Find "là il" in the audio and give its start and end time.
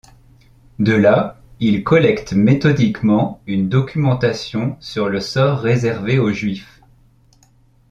0.93-1.83